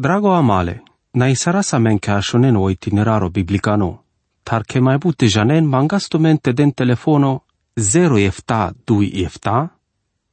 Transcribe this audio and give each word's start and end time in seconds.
Drago 0.00 0.32
amale, 0.32 0.82
na 1.12 1.26
isara 1.28 1.62
sa 1.62 1.78
men 1.78 1.98
ka 1.98 2.20
shonen 2.22 2.56
o 2.56 2.68
itineraro 2.70 3.30
biblicano, 3.34 4.04
tar 4.46 4.62
ke 4.62 4.78
mai 4.80 4.94
bute 5.02 5.26
janen 5.26 5.66
mangasto 5.66 6.20
mente 6.20 6.52
den 6.52 6.70
telefono 6.70 7.42
0 7.74 8.18
efta 8.22 8.70
2 8.86 9.24
efta, 9.26 9.70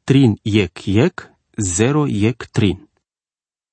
trin 0.05 0.37
yek 0.45 0.87
yek, 0.87 1.23
0 1.57 2.05
yek 2.07 2.45
trin. 2.53 2.77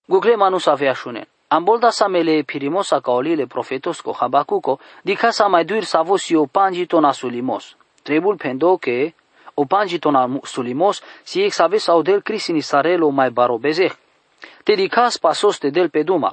Google 0.09 0.39
manus 0.39 0.69
avea 0.69 0.95
shunen. 0.95 1.27
Ambolda 1.51 1.93
samele 1.93 2.43
pirimosa 2.43 3.01
kaolile 3.03 3.47
profetos 3.47 4.01
ko 4.01 4.17
Habacuco, 4.19 4.79
dica 5.05 5.31
sa 5.31 5.49
mai 5.49 5.67
duir 5.67 5.85
savos 5.85 6.31
o 6.33 6.47
panjito 6.47 7.01
na 7.01 7.13
sulimos. 7.13 7.77
Trebul 8.03 8.39
pendo 8.39 8.79
que 8.79 9.13
o 9.55 9.67
panjito 9.67 10.11
na 10.11 10.27
sulimos 10.45 11.03
si 11.23 11.43
ex 11.43 11.61
aves 11.61 11.91
audel 11.91 12.23
crisin 12.23 12.57
isarelo 12.57 13.11
mai 13.11 13.29
barobezeh. 13.29 14.02
Te 14.65 14.77
dicas 14.77 15.19
pasos 15.19 15.59
te 15.61 15.71
del 15.71 15.91
peduma. 15.91 16.33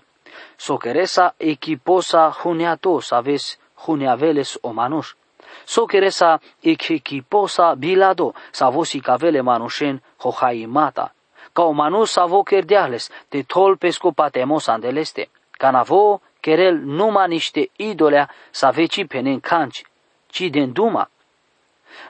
Soqueresa 0.57 1.33
equiposa 1.39 2.31
juneato 2.31 3.01
sabes 3.01 3.59
juneaveles 3.75 4.59
o 4.61 4.73
manus. 4.73 5.17
Soqueresa 5.65 6.39
equiposa 6.61 7.75
bilado 7.75 8.33
savosi 8.51 9.01
cavele 9.01 9.41
manushen 9.41 10.01
hojaimata 10.17 11.13
ca 11.53 11.63
o 11.63 11.73
manus 11.73 12.17
avo 12.17 12.43
kerdeales, 12.43 13.11
te 13.29 13.43
tol 13.43 13.77
pesco 13.77 14.11
patemos 14.11 14.69
andeleste, 14.69 15.29
ca 15.59 15.71
navo 15.71 16.21
kerel 16.41 16.75
numa 16.85 17.25
niște 17.27 17.69
idolea 17.75 18.29
să 18.51 18.71
veci 18.73 19.05
penen 19.05 19.39
canci, 19.39 19.83
ci 20.27 20.49
den 20.49 20.71
duma. 20.71 21.09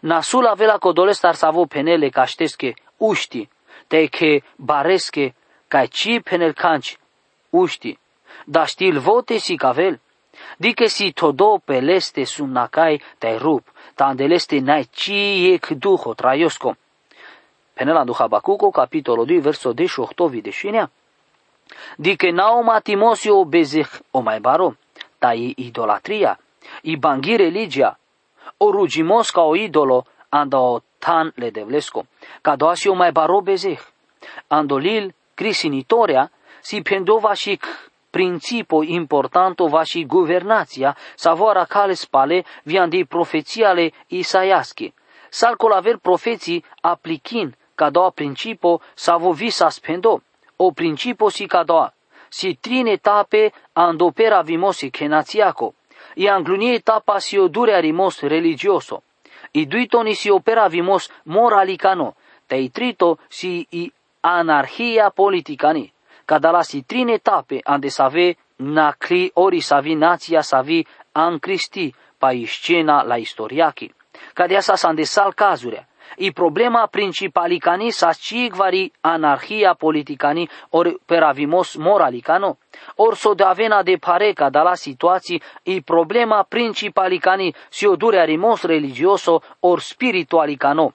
Nasul 0.02 0.46
avela 0.46 0.78
codolest 0.78 1.24
ar 1.24 1.36
savo 1.36 1.66
penele 1.66 2.10
caștesche 2.10 2.74
uști, 2.98 3.50
te 3.88 4.06
che 4.06 4.44
baresche, 4.56 5.36
ca 5.70 5.86
ci 5.86 6.20
penel 6.20 6.54
canci, 6.54 6.98
uști, 7.50 8.00
da 8.46 8.66
stil 8.66 9.00
vote 9.00 9.38
si 9.38 9.56
cavel, 9.56 10.00
dice 10.58 10.88
si 10.88 11.12
todo 11.12 11.62
peleste 11.66 12.24
sumnacai 12.24 13.02
te 13.18 13.38
rup, 13.38 13.64
tandeleste 13.96 14.60
nai 14.60 14.90
ci 14.92 15.52
ec 15.54 15.66
duho 15.84 16.14
traiosco, 16.14 16.76
Penela 17.80 18.04
do 18.04 18.14
Habacuco, 18.14 18.72
capitolo 18.72 19.24
2, 19.24 19.40
verso 19.40 19.72
18 19.72 20.28
videšinja. 20.28 20.90
Dike 21.98 22.32
naoma 22.32 22.82
Timosio 22.82 23.46
bezeh 23.46 23.88
o 24.12 24.22
mai 24.22 24.42
baro, 24.42 24.76
ta 25.18 25.32
i 25.32 25.54
idolatria, 25.56 26.38
i 26.84 26.98
bangi 26.98 27.38
religia, 27.38 27.96
o 28.58 28.72
rugimos 28.72 29.32
ca 29.32 29.46
o 29.48 29.56
idolo, 29.56 30.04
anda 30.30 30.60
o 30.60 30.82
tan 31.00 31.32
le 31.38 31.52
devlesco, 31.52 32.04
ca 32.42 32.58
doasi 32.58 32.90
o 32.90 32.96
mai 32.96 33.14
baro 33.14 33.40
bezeh, 33.40 33.80
andolil 34.50 35.14
crisinitoria, 35.40 36.32
si 36.62 36.82
pendova 36.82 37.34
și 37.34 37.60
principio 38.10 38.84
importanto 38.84 39.68
va 39.68 39.84
și 39.84 40.06
guvernația, 40.06 40.98
savora 41.16 41.64
cale 41.66 41.94
spale 41.94 42.46
viandi 42.64 43.06
profețiale 43.06 43.92
Isaiaschi. 44.08 44.94
Salcol 45.30 45.72
aver 45.72 45.98
profeții 45.98 46.64
aplichin 46.82 47.56
ca 47.76 47.90
doua 47.90 48.10
principio 48.10 48.82
savo 48.94 49.32
visa 49.32 49.70
spendo, 49.70 50.22
o 50.56 50.72
principio 50.72 51.30
si 51.30 51.46
ca 51.46 51.64
doua, 51.64 51.94
si 52.30 52.58
trine 52.62 52.92
etape 52.92 53.54
andopera 53.74 54.42
vimosi 54.42 54.90
kenaziaco, 54.90 55.74
i 56.16 56.28
anglunie 56.28 56.74
etapa 56.74 57.20
si 57.20 57.38
odure 57.38 57.80
rimos 57.80 58.20
religioso, 58.22 59.04
i 59.52 59.66
duitoni 59.66 60.14
si 60.14 60.30
opera 60.30 60.68
vimos 60.68 61.10
moralicano, 61.24 62.16
te 62.46 62.56
i 62.56 62.70
trito 62.70 63.18
si 63.28 63.66
i 63.70 63.92
anarhia 64.22 65.10
politicani, 65.10 65.94
ca 66.26 66.40
dalla 66.40 66.62
si 66.62 66.84
trine 66.86 67.14
etape 67.14 67.60
ande 67.64 67.90
save 67.90 68.38
nacli 68.56 69.32
ori 69.34 69.60
savi 69.60 69.96
nația 69.96 70.42
savi 70.42 70.86
an 71.12 71.40
Cristi 71.40 71.94
pa 72.18 72.32
scena 72.46 73.04
la 73.04 73.16
istoriachi, 73.16 73.94
ca 74.34 74.48
de 74.48 74.56
asta 74.56 74.76
s-a 74.76 74.94
sal 75.04 75.34
cazurea, 75.34 75.88
i 76.18 76.32
problema 76.32 76.88
principalicani 76.88 77.92
sa 77.92 78.14
cigvari 78.14 78.92
anarhia 79.02 79.74
politicani 79.74 80.50
or 80.70 81.00
peravimos 81.06 81.76
moralicano, 81.76 82.58
or 82.96 83.16
so 83.16 83.34
de 83.34 83.44
avena 83.44 83.84
de 83.84 83.98
pareca 83.98 84.50
da 84.50 84.62
la 84.64 84.76
situații 84.76 85.42
i 85.64 85.82
problema 85.82 86.44
principalicani 86.44 87.54
si 87.70 87.86
o 87.86 87.96
dure 87.96 88.20
arimos 88.20 88.64
religioso 88.64 89.42
or 89.60 89.80
spiritualicano, 89.82 90.94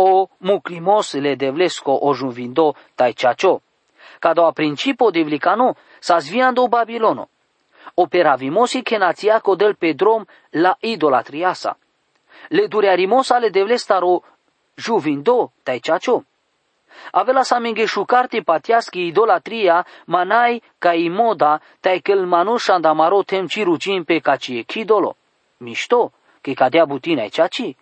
o 0.00 0.28
muclimos 0.38 1.14
le 1.14 1.36
devlesco 1.36 1.92
o 1.92 2.14
juvindo 2.14 2.74
tai 2.96 3.12
ceacio. 3.14 3.60
Ca 4.18 4.32
doa 4.32 4.52
principio 4.52 5.10
divlicano 5.10 5.76
sa 5.98 6.20
sviando 6.20 6.68
Babilono, 6.68 7.28
operavimosi 7.94 8.82
kenațiaco 8.82 9.54
del 9.56 9.76
pedrom 9.76 10.24
la 10.50 10.76
idolatriasa. 10.80 11.76
Le 12.48 12.68
durearimos 12.68 13.30
ale 13.30 13.50
devlestaro 13.50 14.22
juvindo 14.76 15.52
taichacho. 15.62 16.24
Avela 17.12 17.44
sa 17.44 17.60
minge 17.60 17.86
shukarte 17.86 18.42
patiaski 18.42 19.06
idolatria 19.06 19.84
manai 20.06 20.60
ca 20.78 20.94
imoda 20.94 21.60
taikel 21.80 22.26
manusha 22.26 22.74
andamaro 22.74 23.22
tem 23.24 23.46
cirucin 23.48 24.04
pe 24.04 24.20
cacie 24.20 24.64
kidolo. 24.64 25.16
Mișto, 25.60 26.12
che 26.40 26.54
cadea 26.54 26.86
butina 26.86 27.28
ceaci. 27.28 27.76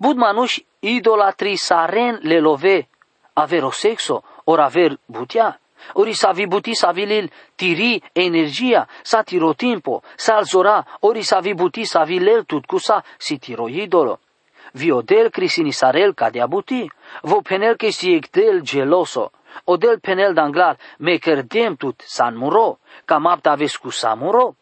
Bud 0.00 0.16
manuș 0.16 0.58
idolatri 0.80 1.56
saren 1.56 2.18
le 2.22 2.38
love. 2.40 2.88
Avero 3.32 3.70
sexo, 3.70 4.22
or 4.44 4.60
aver 4.60 4.96
butia. 5.06 5.60
Ori 5.92 6.14
sa 6.14 6.32
vi 6.32 6.46
buti 6.46 6.74
sa 6.74 6.92
vilil 6.92 7.30
tiri 7.54 8.02
energia, 8.12 8.88
sa 9.02 9.22
tiro 9.22 9.52
timpo, 9.54 10.02
sa 10.16 10.36
alzora, 10.36 10.84
ori 11.00 11.22
sa 11.22 11.40
vi 11.40 11.54
buti 11.54 11.84
sa 11.84 12.04
vilel 12.04 12.44
tut 12.44 12.66
cusa 12.66 13.04
si 13.18 13.38
tiro 13.38 13.68
idolo. 13.68 14.20
Viodel 14.72 15.30
crisinisarel 15.30 16.14
ca 16.14 16.30
de 16.30 16.40
abuti, 16.40 16.88
vo 17.22 17.42
penel 17.42 17.76
que 17.76 17.92
si 17.92 18.14
ectel 18.14 18.62
geloso, 18.62 19.32
o 19.64 19.76
del 19.76 20.00
penel 20.00 20.32
danglar 20.34 20.76
me 20.98 21.18
cerdem 21.18 21.76
tut 21.76 22.02
san 22.06 22.36
muro, 22.36 22.78
ca 23.04 23.18
mapta 23.18 23.56
vescu 23.56 23.90
samuro. 23.90 24.46
Ca 24.52 24.59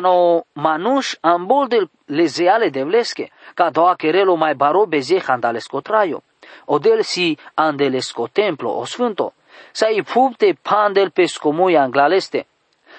no 0.00 0.42
manuș 0.52 1.14
ambol 1.20 1.66
de 1.66 1.88
lezeale 2.04 2.68
de 2.68 2.82
vlesche, 2.82 3.30
ca 3.54 3.70
doa 3.70 3.94
querelo 3.94 4.34
mai 4.34 4.54
baro 4.54 4.86
beze 4.86 5.18
handalesco 5.20 5.80
traio, 5.80 6.22
o 6.64 6.78
del 6.78 7.02
si 7.02 7.38
andelesco 7.54 8.28
templo 8.32 8.70
o 8.70 8.84
sfânto, 8.84 9.32
sa 9.72 9.88
i 9.88 10.02
pupte 10.02 10.58
pandel 10.62 11.10
pescomui 11.10 11.76
anglaleste. 11.76 12.46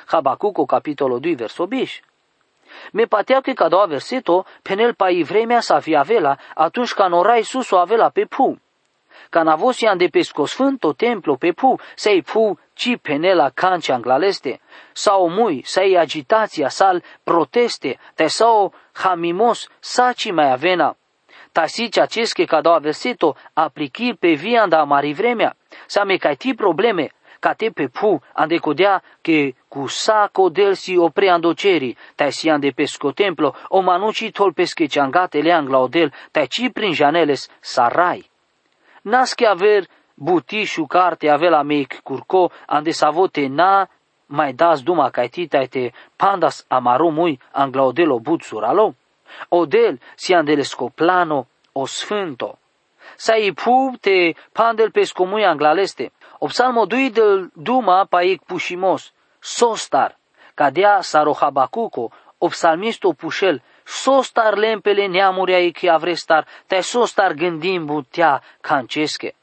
Habacuco 0.05 0.65
capitolul 0.65 1.19
2 1.19 1.35
verso 1.35 1.65
10. 1.65 2.03
Me 2.91 3.05
patea 3.05 3.41
că 3.41 3.51
ca 3.51 3.67
doua 3.67 3.85
verseto, 3.85 4.45
penel 4.61 4.93
pai 4.93 5.23
vremea 5.23 5.59
să 5.59 5.79
fie 5.81 5.97
avela, 5.97 6.37
atunci 6.55 6.93
ca 6.93 7.07
nora 7.07 7.35
Iisus 7.35 7.71
o 7.71 7.77
avela 7.77 8.09
pe 8.09 8.25
pu. 8.25 8.59
Ca 9.29 9.43
navosia 9.43 9.95
de 9.95 10.07
pesco 10.07 10.45
sfânto 10.45 10.93
templo 10.93 11.35
pe 11.35 11.51
pu, 11.51 11.79
să-i 11.95 12.21
pu 12.21 12.59
ci 12.73 12.97
penela 13.01 13.49
canci 13.49 13.89
anglaleste, 13.89 14.59
sau 14.93 15.29
mui, 15.29 15.61
să-i 15.65 15.97
agitația, 15.97 16.69
sal 16.69 17.03
proteste, 17.23 17.99
te 18.15 18.27
sau 18.27 18.73
hamimos, 18.93 19.67
saci 19.79 20.31
mai 20.31 20.51
avena. 20.51 20.95
Tasici 21.51 21.97
acesche 21.97 22.45
ca 22.45 22.61
doua 22.61 22.77
verseto, 22.77 23.35
aplichi 23.53 24.13
pe 24.13 24.33
via 24.33 24.67
da 24.67 24.83
mari 24.83 25.13
vremea, 25.13 25.55
să 25.85 26.03
me 26.05 26.35
ti 26.35 26.53
probleme, 26.53 27.11
Cate 27.41 27.71
pe 27.71 27.87
pu 27.87 28.21
ande 28.33 28.57
codea 28.59 29.01
che 29.21 29.55
cu 29.67 29.87
saco 29.87 30.49
del 30.49 30.75
si 30.75 30.95
opre 30.95 31.27
andoceri, 31.29 31.97
tai 32.15 32.31
si 32.31 32.49
ande 32.49 32.71
pesco 32.71 33.13
templo, 33.13 33.55
o 33.69 33.81
manuci 33.81 34.31
tol 34.31 34.53
pesche 34.53 34.85
ciangate 34.87 35.41
le 35.41 35.51
angla 35.51 35.79
odel, 35.79 36.13
tai 36.31 36.47
ci 36.47 36.69
prin 36.69 36.93
janeles 36.93 37.49
sarai. 37.59 38.30
Nasche 39.03 39.45
aver 39.47 39.87
butișu 40.15 40.85
carte 40.85 41.29
avela 41.29 41.61
meic 41.63 42.01
curco, 42.03 42.51
ande 42.67 42.91
savote 42.91 43.47
na 43.47 43.87
mai 44.25 44.53
das 44.53 44.81
duma 44.83 45.09
kai 45.09 45.29
ti 45.29 45.47
tai 45.47 45.67
te 45.67 45.93
pandas 46.15 46.65
amarumui 46.67 47.39
angla 47.51 47.83
odelo 47.83 48.19
but 48.19 48.41
suralo. 48.41 48.95
Odel 49.49 49.99
si 50.15 50.33
andele 50.33 50.63
scoplano 50.63 51.47
o 51.73 51.85
sfânto. 51.85 52.57
Sai 53.15 53.51
pu 53.53 53.97
te 54.01 54.35
pandel 54.53 54.91
pescomui 54.91 55.43
anglaleste, 55.43 56.11
O 56.43 56.47
psalmo 56.47 56.87
del 56.87 57.51
duma 57.55 58.07
paik 58.07 58.41
pushimos, 58.47 59.13
sostar, 59.39 60.15
cadea 60.55 61.03
sarohabacuco, 61.03 62.11
o 62.39 62.47
psalmisto 62.49 63.13
pușel, 63.13 63.61
sostar 63.85 64.57
lempele 64.57 65.05
neamurea 65.07 65.59
iki 65.59 65.89
avrestar, 65.89 66.47
te 66.67 66.81
sostar 66.81 67.33
gândim 67.33 67.85
butea 67.85 68.41
cancesche. 68.61 69.33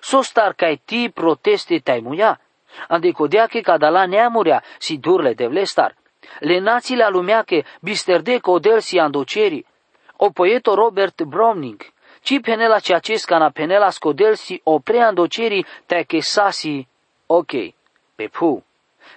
Sostar 0.00 0.54
cai 0.54 0.80
ti 0.84 1.10
proteste 1.14 1.78
tai 1.78 2.00
muia, 2.00 2.40
andecodea 2.88 3.46
că 3.46 3.60
cadala 3.60 4.06
neamurea 4.06 4.62
si 4.78 4.98
durle 4.98 5.32
de 5.34 5.46
vlestar. 5.46 5.94
Le 6.38 6.58
națiile 6.58 7.04
alumeache 7.04 7.64
bisterde 7.80 8.38
codel 8.38 8.80
si 8.80 8.98
andoceri. 8.98 9.66
O 10.16 10.30
poeto 10.30 10.74
Robert 10.74 11.22
Browning, 11.22 11.80
ci 12.22 12.40
penela 12.40 12.78
ce 12.78 12.94
acesca 12.94 13.38
na 13.38 13.50
penela 13.50 13.90
scodelsi 13.90 14.60
o 14.64 14.78
preandoceri 14.78 15.64
te 15.86 16.04
che 16.04 16.22
sasi, 16.22 16.86
ok, 17.26 17.74
pe 18.14 18.28
pu. 18.28 18.64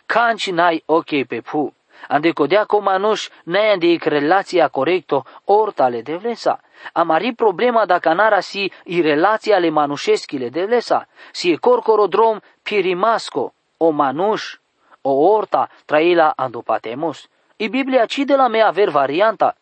Canci 0.06 0.52
nai 0.52 0.84
ok 0.86 1.26
pe 1.28 1.42
pu. 1.42 1.74
Ande 2.07 2.31
codea 2.31 2.63
comanuș 2.63 3.30
ne 3.44 3.59
ande 3.59 3.97
relația 4.01 4.68
corecto 4.68 5.25
ortale 5.45 6.01
de 6.01 6.15
vlesa. 6.15 6.59
Amari 6.94 7.33
problema 7.33 7.86
dacă 7.86 8.13
nara 8.13 8.39
si 8.39 8.71
i 8.83 9.01
relația 9.01 9.57
le 9.57 9.69
manușeschile 9.69 10.50
de 10.50 10.65
vlesa. 10.65 11.07
Si 11.31 11.51
e 11.51 11.56
corcorodrom 11.56 12.39
pirimasco, 12.63 13.53
o 13.77 13.89
manuș, 13.89 14.57
o 15.01 15.12
orta 15.12 15.69
traila 15.86 16.33
andopatemos. 16.36 17.27
I 17.57 17.69
Biblia 17.69 18.06
ci 18.06 18.18
de 18.25 18.36
la 18.36 18.47
mea 18.47 18.68
aver 18.68 18.89
varianta. 18.89 19.56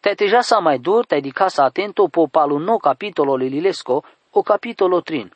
Te 0.00 0.14
teja 0.14 0.40
sa 0.40 0.58
mai 0.58 0.78
dur, 0.78 1.06
te 1.06 1.20
di 1.20 1.30
casa 1.30 1.64
atento 1.64 2.08
po 2.08 2.26
paluno 2.26 2.78
capitolo 2.78 3.36
lililesco, 3.36 4.02
o 4.30 4.42
capitolo 4.42 5.02
trin. 5.02 5.30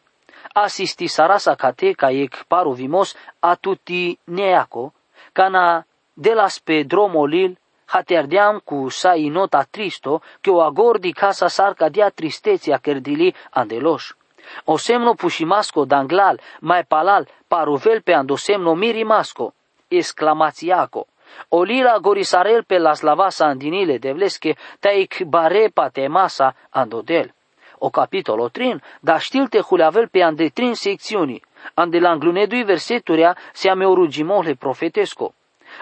Asisti 0.53 1.09
sarasa 1.09 1.55
cate 1.55 1.93
ca 1.93 2.11
ec 2.11 2.45
paru 2.47 2.73
vimos 2.73 3.17
a 3.41 3.57
tutti 3.57 4.17
neaco, 4.25 4.93
cana 5.33 5.85
de 6.15 6.35
las 6.35 6.61
pe 6.61 6.83
dromolil, 6.83 7.59
haterdeam 7.87 8.61
cu 8.65 8.89
sa 8.89 9.15
inota 9.15 9.67
tristo, 9.71 10.23
che 10.41 10.51
o 10.51 10.61
agordi 10.61 11.13
casa 11.13 11.49
sarca 11.49 11.89
dia 11.89 12.11
tristeția 12.11 12.79
cerdili 12.83 13.35
andeloș. 13.51 14.13
O 14.65 14.77
semno 14.77 15.15
pușimasco 15.15 15.85
danglal, 15.85 16.41
mai 16.61 16.85
palal, 16.85 17.29
paruvel 17.49 18.01
pe 18.03 18.13
ando 18.13 18.37
semno 18.37 18.75
mirimasco, 18.75 19.55
exclamațiaco. 19.89 21.07
O 21.49 21.63
lila 21.63 21.99
gorisarel 21.99 22.65
pe 22.65 22.79
las 22.79 23.01
lavasa 23.01 23.47
andinile 23.47 23.99
de 23.99 24.13
vlesche, 24.13 24.57
taic 24.81 25.23
bare 25.25 25.73
masa 26.09 26.55
andodel. 26.71 27.35
O 27.79 27.91
capitolo 27.91 28.49
trin, 28.49 28.83
da 29.01 29.19
știlte 29.19 29.61
huleavel 29.61 30.09
pe 30.09 30.23
ande 30.23 30.49
trin 30.49 30.75
secțiuni, 30.75 31.43
ande 31.75 31.99
langlunedui 31.99 32.63
verseturea 32.63 33.37
se 33.53 33.69
ame 33.69 33.87
orugimole 33.87 34.55
profetesco. 34.55 35.35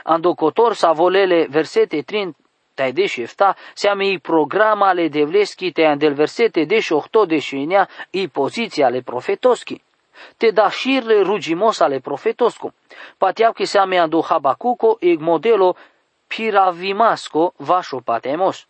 Ando 0.02 0.34
cotor 0.34 0.74
sa 0.74 0.92
volele 0.92 1.46
versete 1.50 2.02
trin 2.02 2.34
tai 2.74 2.92
deși 2.92 3.20
șefta, 3.20 3.56
seame 3.74 4.06
i 4.06 4.18
programa 4.18 4.88
ale 4.88 5.08
devleschi 5.08 5.72
te 5.72 5.84
andel 5.84 6.14
versete 6.14 6.64
deși 6.64 6.86
șohto 6.86 7.24
deși 7.24 7.46
șinea 7.46 7.88
i 8.10 8.28
poziția 8.28 8.86
ale 8.86 9.00
profetoschi. 9.00 9.82
Te 10.36 10.50
da 10.50 10.70
șirle 10.70 11.22
rugimos 11.22 11.80
ale 11.80 11.98
profetoscu. 11.98 12.74
Patiau 13.18 13.52
che 13.52 13.64
seame 13.64 13.98
ando 13.98 14.20
habacuco 14.28 14.96
eg 15.00 15.20
modelo 15.20 15.76
piravimasco 16.26 17.52
vașo 17.56 18.00
patemos. 18.04 18.66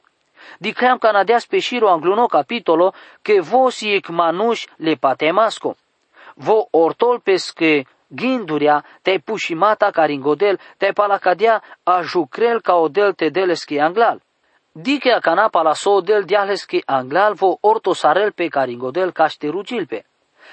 Dicream 0.58 0.98
canadea 0.98 1.38
speširo 1.38 1.88
angluno 1.88 2.26
capitolo 2.26 2.92
che 3.22 3.40
vos 3.40 3.80
ec 3.80 4.08
manuș 4.08 4.66
le 4.76 4.94
patemasco. 4.94 5.76
Vo 6.34 6.68
ortol 6.70 7.20
pesche 7.20 7.86
ginduria 8.14 8.84
te 9.02 9.18
pușimata 9.24 9.90
caringodel 9.90 10.58
te 10.76 10.92
palacadea 10.92 11.62
a 11.82 12.02
jucrel 12.02 12.60
ca 12.60 12.74
odel 12.74 13.12
te 13.12 13.28
deleschi 13.28 13.78
anglal. 13.78 14.20
Dice 14.72 15.12
a 15.12 15.18
canapa 15.18 15.62
la 15.62 15.74
so 15.74 16.00
del 16.00 16.24
dialeschi 16.24 16.82
anglal 16.86 17.34
vo 17.34 17.58
orto 17.60 17.92
sarel 17.92 18.32
pe 18.32 18.48
caringodel 18.48 19.12
caște 19.12 19.48
rugilpe. 19.48 20.04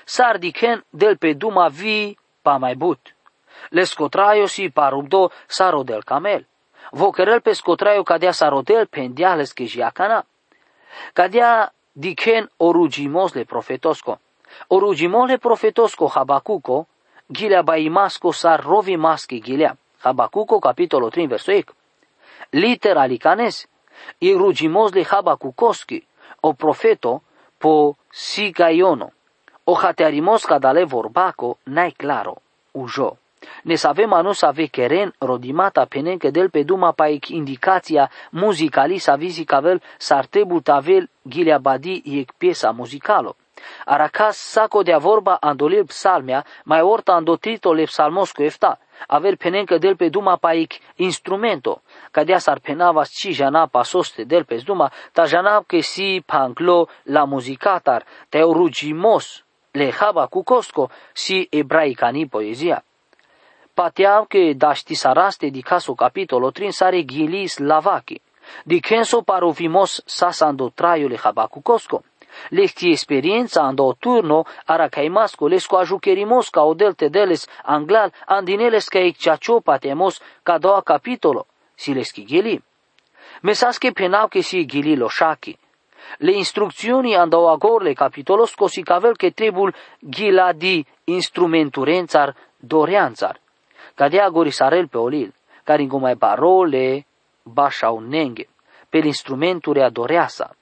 Sar 0.03 0.37
dichen 0.37 0.83
del 0.89 1.17
pe 1.17 1.33
duma 1.33 1.67
vi 1.69 2.17
pa 2.41 2.57
mai 2.57 2.75
but. 2.75 2.99
Le 3.69 3.83
scotraio 3.85 4.47
si 4.47 4.69
parubdo 4.69 5.31
saro 5.47 5.83
del 5.83 6.03
camel. 6.03 6.45
Vo 6.91 7.11
querel 7.11 7.41
pe 7.41 7.53
scotraio 7.53 8.03
cadea 8.03 8.31
sarodel 8.31 8.87
pendiales 8.87 9.53
que 9.53 9.65
jiacana. 9.65 10.25
Cadea 11.13 11.71
dichen 11.93 12.49
orugimos 12.57 13.35
le 13.35 13.45
profetosco. 13.45 14.19
Orugimos 14.67 15.29
le 15.29 15.37
profetosco 15.37 16.11
habacuco, 16.13 16.87
gilea 17.29 17.63
baimasco 17.63 18.31
sar 18.31 18.63
rovi 18.63 18.97
maschi 18.97 19.41
gilea. 19.41 19.75
Habacuco 20.01 20.59
capitolo 20.59 21.09
3 21.09 21.27
verso 21.27 21.51
8. 21.51 21.73
Literali 22.51 23.17
canes, 23.17 23.67
i 24.19 24.33
rugimos 24.33 24.93
le 24.93 25.05
habacucoski, 25.09 26.03
o 26.41 26.53
profeto 26.53 27.21
po 27.57 27.95
sigaiono. 28.09 29.11
O 29.65 29.75
hatearimos 29.75 30.45
cadale 30.45 30.85
vorbaco, 30.85 31.57
nai 31.65 31.91
claro, 31.91 32.41
ujo. 32.73 33.17
Ne 33.63 33.75
savem 33.75 34.13
anu 34.13 34.31
să 34.31 34.45
ave 34.45 34.65
keren 34.65 35.13
rodimata 35.19 35.85
penen 35.85 36.17
că 36.17 36.29
del 36.29 36.49
pe 36.49 36.63
duma 36.63 36.91
paic 36.91 37.27
indicația 37.27 38.11
muzicali 38.29 38.97
sa 38.97 39.15
vizi 39.15 39.43
cavel 39.43 39.81
s-ar 39.97 40.25
trebui 40.25 40.61
tavel 40.61 41.09
ghilea 41.21 41.57
badi 41.57 42.01
iec 42.03 42.31
piesa 42.31 42.71
muzicalo. 42.71 43.35
Aracas 43.85 44.37
saco 44.37 44.83
de 44.83 44.95
vorba 44.95 45.37
andolil 45.41 45.85
psalmea, 45.85 46.45
mai 46.63 46.81
orta 46.81 47.13
andotrito 47.13 47.73
le 47.73 47.83
psalmosco 47.83 48.43
efta, 48.43 48.79
aver 49.07 49.35
penen 49.35 49.65
că 49.65 49.77
del 49.77 49.95
pe 49.95 50.09
duma 50.09 50.35
paic 50.35 50.79
instrumento, 50.95 51.81
cadea 52.11 52.37
s-ar 52.37 52.59
penava 52.59 53.03
ci 53.03 53.31
jana 53.31 53.67
pasoste 53.67 54.23
del 54.23 54.45
pe 54.45 54.55
duma, 54.65 54.91
ta 55.11 55.25
jana 55.25 55.63
que 55.67 55.81
si 55.81 56.23
panclo 56.25 56.87
la 57.03 57.25
muzicatar, 57.25 58.05
te 58.29 58.41
rugimos, 58.41 59.43
le 59.71 59.91
haba 59.91 60.27
cu 60.27 60.43
cosco, 60.43 60.89
si 61.13 61.47
ebraicani 61.49 62.27
poezia. 62.27 62.83
Pateam 63.73 64.25
che 64.27 64.55
daști 64.55 64.93
saraste 64.93 65.49
di 65.49 65.61
caso 65.61 65.93
capitolo 65.93 66.51
trin 66.51 66.71
sare 66.71 67.05
gilis 67.05 67.57
lavaki. 67.59 68.21
Di 68.63 68.79
kenso 68.79 69.21
parovimos 69.21 70.01
sasando 70.05 70.71
traiule 70.73 71.17
habacucosco. 71.21 72.03
Lecti 72.49 72.91
esperienza 72.91 73.61
ando 73.63 73.95
turno 73.99 74.45
ara 74.65 74.89
caimasco 74.89 75.47
lesco 75.47 75.77
ajucherimos 75.77 76.49
ca 76.49 76.63
odelte 76.63 77.09
deles 77.09 77.47
anglal 77.63 78.11
andineles 78.25 78.87
ca 78.87 78.99
ecciacio 78.99 79.61
patemos 79.61 80.21
ca 80.43 80.57
doua 80.57 80.81
capitolo, 80.83 81.45
si 81.75 81.93
leschi 81.93 82.25
gili. 82.25 82.61
Mesasche 83.41 83.91
penau 83.91 84.27
che 84.27 84.41
si 84.41 84.65
gili 84.65 84.95
lo 84.95 85.07
shaki. 85.07 85.57
Le 86.17 86.31
instrucțiuni 86.31 87.15
andau 87.15 87.47
agorle 87.47 87.93
capitolos 87.93 88.55
cosi 88.55 88.83
cavel 88.83 89.15
che 89.15 89.31
trebul 89.31 89.73
gila 89.99 90.53
di 90.53 90.85
instrumenturențar 91.03 92.35
doreanțar 92.57 93.39
cadea 93.99 94.29
gorisarel 94.29 94.87
pe 94.87 94.97
olil, 94.97 95.33
care 95.63 95.85
mai 95.85 96.15
parole 96.15 97.05
bașau 97.43 97.99
nenghe, 97.99 98.47
pe 98.89 98.97
instrumenturi 98.97 99.81
adoreasa. 99.81 100.55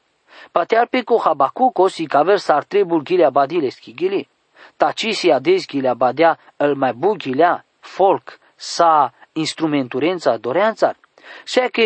Patear 0.52 0.88
pe 0.88 1.02
co 1.02 1.18
habacuco 1.18 1.88
si 1.88 2.06
caver 2.06 2.38
s-ar 2.38 2.64
trebul 2.64 3.02
ghilea 3.02 3.30
badile 3.30 3.70
schigili. 3.70 4.30
Tacisi 4.78 5.32
ades 5.32 5.66
ghilea 5.66 5.94
badea 5.94 6.38
el 6.58 6.76
mai 6.76 6.94
bu 6.94 7.14
ghilea, 7.14 7.66
folk, 7.80 8.40
sa 8.56 9.14
instrumenturența 9.34 10.38
doreanțar. 10.38 10.96
Și 11.46 11.60
că 11.60 11.82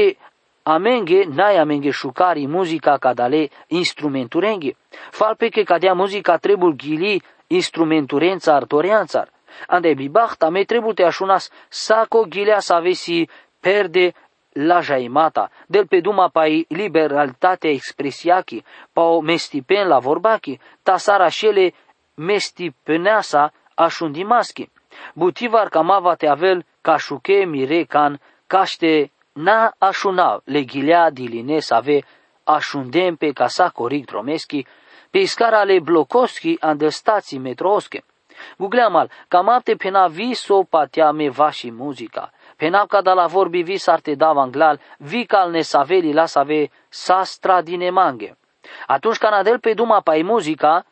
amenge 0.64 1.24
n-ai 1.24 1.58
amenge 1.58 1.90
șucari 1.90 2.48
muzica 2.48 2.98
cadale 2.98 3.50
instrumenturenghe. 3.68 4.76
Fal 5.10 5.36
pe 5.36 5.50
că 5.50 5.62
cadea 5.64 5.94
muzica 5.94 6.38
trebul 6.38 6.74
ghili 6.74 7.24
instrumenturența 7.48 8.60
doreanțar 8.60 9.30
ande 9.68 9.94
bibach 9.94 10.36
tame 10.38 10.64
trebute 10.64 11.04
așunas 11.04 11.50
saco 11.70 12.22
ghilea 12.30 12.60
să 12.60 12.74
avesi 12.74 13.28
perde 13.60 14.14
la 14.54 14.82
jaimata, 14.82 15.50
del 15.68 15.88
pe 15.88 16.02
duma 16.02 16.30
pai 16.30 16.66
liberalitatea 16.70 17.70
expresiachi, 17.70 18.64
o 18.94 19.22
mestipen 19.22 19.88
la 19.88 20.00
vorbachi, 20.00 20.60
ta 20.84 20.98
sara 20.98 21.30
șele 21.30 21.74
mestipeneasa 22.16 23.54
așundimaschi. 23.76 24.70
Butivar 25.14 25.70
camava 25.70 26.16
te 26.16 26.28
avel 26.28 26.66
ca 26.82 26.98
șuche 26.98 27.46
mire 27.46 27.84
can, 27.84 28.20
caște 28.48 29.12
na 29.34 29.74
așuna 29.78 30.42
le 30.44 30.64
ghilea 30.64 31.10
diline 31.10 31.60
să 31.60 31.74
ave 31.74 32.04
așundem 32.44 33.16
pe 33.16 33.32
casa 33.32 33.70
coric 33.70 34.06
dromeschi, 34.06 34.66
pe 35.10 35.18
iscara 35.18 35.64
le 35.64 35.80
blokoschi 35.80 36.58
ande 36.60 36.90
stații 36.90 37.38
metroosche. 37.38 38.04
Googleamal, 38.58 39.10
camapte 39.28 39.76
pena 39.76 40.08
viso 40.08 40.64
patia 40.64 41.12
me 41.12 41.30
vași 41.30 41.72
muzica. 41.72 42.32
Pena 42.62 42.86
ca 42.86 43.02
da 43.02 43.16
la 43.16 43.26
vorbi 43.26 43.64
vis 43.64 43.88
arte 43.88 44.16
dava 44.16 44.42
anglal, 44.44 44.80
vi 45.00 45.26
cal 45.26 45.50
ne 45.50 45.64
saveli 45.64 46.14
la 46.14 46.28
save 46.28 46.70
sastra 46.90 47.62
din 47.62 47.82
emanghe. 47.82 48.38
Atunci 48.86 49.18
canadel 49.18 49.60
pe 49.60 49.74
duma 49.74 50.02
pai 50.02 50.22
muzica, 50.22 50.86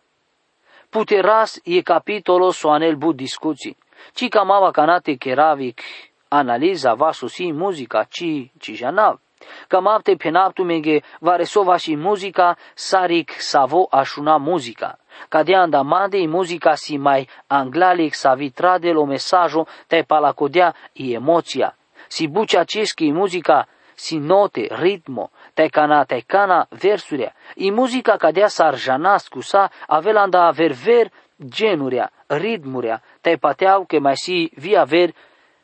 puteras 0.89 1.61
e 1.63 1.83
capitolo 1.83 2.49
soanel 2.49 2.95
bud 2.95 3.15
discuții. 3.15 3.77
Ci 4.13 4.29
camava 4.29 4.71
canate 4.71 5.15
keravic 5.15 5.81
analiza 6.29 6.93
va 6.93 7.11
susi 7.11 7.51
muzica 7.51 8.03
ci 8.09 8.51
ci 8.57 8.73
janav. 8.73 9.19
Camapte 9.67 10.15
penaptu 10.15 10.63
mege 10.63 11.01
varesova 11.19 11.77
și 11.77 11.95
muzica 11.95 12.57
sarik 12.73 13.31
savo 13.31 13.87
așuna 13.91 14.37
muzica. 14.37 14.99
Cadea 15.29 15.61
andamande 15.61 16.27
muzica 16.27 16.75
si 16.75 16.97
mai 16.97 17.27
anglalic 17.47 18.13
sa 18.13 18.33
vitradel 18.33 18.97
o 18.97 19.05
mesajo 19.05 19.65
te 19.87 20.03
palacodea 20.07 20.75
i 20.93 21.13
emoția. 21.13 21.75
Si 22.07 22.27
bucea 22.27 22.63
ceschi 22.63 23.11
muzica 23.11 23.67
si 23.95 24.17
note, 24.17 24.67
ritmo, 24.71 25.29
te 25.53 25.67
cana, 25.67 26.05
te 26.05 26.23
cana 26.25 26.67
versuria. 26.69 27.33
I 27.55 27.71
muzica 27.71 28.17
cadea 28.17 28.47
sarjana 28.47 29.17
scusa 29.17 29.71
avelanda 29.87 30.47
aver 30.47 30.73
ver 30.73 31.11
genuria, 31.37 32.11
ritmuria, 32.27 33.01
te 33.21 33.37
pateau 33.37 33.85
că 33.85 33.99
mai 33.99 34.17
si 34.17 34.51
via 34.55 34.83
ver 34.83 35.13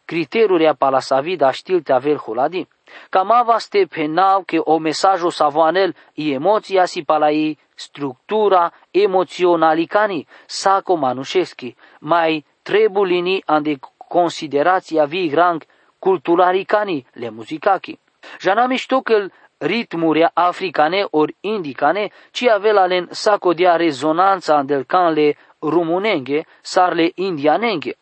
criteriuria 0.06 0.74
pala 0.74 1.00
sa 1.00 1.22
vida 1.22 1.52
stil 1.52 1.82
te 1.82 1.94
aver 1.94 2.18
huladi. 2.18 2.68
Camava 3.10 3.60
ste 3.60 3.86
penau 3.88 4.44
che 4.44 4.60
o 4.64 4.80
mesajo 4.80 5.30
savoanel 5.30 5.94
i 6.14 6.32
emoția 6.32 6.86
si 6.86 7.04
pala 7.04 7.30
i 7.30 7.58
structura 7.76 8.72
emoționalicani 8.92 10.28
saco 10.46 10.96
manușeschi, 10.96 11.76
mai 12.00 12.46
trebulini 12.62 13.42
ande 13.46 13.80
considerația 14.08 15.06
vi 15.06 15.32
rang 15.34 15.66
culturaricani 16.00 17.06
le 17.14 17.30
muzicaki. 17.30 18.00
Jana 18.40 18.66
mișto 18.66 19.02
că 19.02 19.28
ritmuri 19.58 20.30
africane 20.34 21.08
ori 21.12 21.36
indicane, 21.40 22.12
ci 22.32 22.48
avea 22.48 22.86
len 22.86 23.08
sacodia 23.12 23.76
rezonanța 23.76 24.62
del 24.62 24.84
canle 24.84 25.38
rumunenghe, 25.62 26.46
sarle 26.62 27.12
indianenghe. 27.16 27.96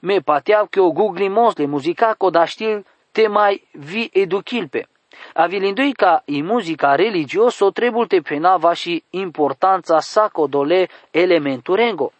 Me 0.00 0.20
pateau 0.20 0.66
că 0.70 0.80
o 0.80 0.90
guglimos 0.92 1.56
le 1.56 1.66
muzica 1.66 2.16
da 2.30 2.44
stil 2.44 2.84
te 3.18 3.28
mai 3.28 3.68
vi 3.72 4.10
educhilpe. 4.12 4.88
Avilindui 5.34 5.92
ca 5.92 6.22
i 6.24 6.42
muzica 6.42 6.94
religioso 6.94 7.70
trebul 7.70 8.06
te 8.06 8.20
penava 8.20 8.72
și 8.72 9.04
importanța 9.10 10.00
saco 10.00 10.46
dole 10.46 10.88
elementurengo. 11.10 12.12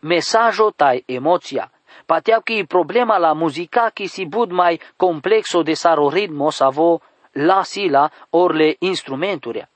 Mesajo 0.00 0.70
tai 0.76 1.02
emoția. 1.06 1.70
Pateau 2.06 2.40
că 2.40 2.52
i 2.52 2.64
problema 2.64 3.16
la 3.18 3.32
muzica 3.32 3.90
ki 3.94 4.06
si 4.06 4.26
bud 4.26 4.50
mai 4.50 4.80
complexo 4.96 5.62
de 5.62 5.72
saro 5.72 6.08
ritmo 6.08 6.50
savo 6.50 7.00
la 7.32 7.62
sila 7.62 8.10
or 8.30 8.54
le 8.54 8.76
instrumenturea. 8.78 9.68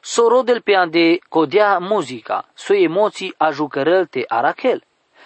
Sorodel 0.00 0.60
pe 0.60 0.74
ande 0.74 1.18
codea 1.28 1.78
muzica, 1.78 2.48
su 2.54 2.72
emoții 2.74 3.34
a 3.36 3.50
jucărăl 3.50 4.06
te 4.06 4.24
arachel. 4.26 4.82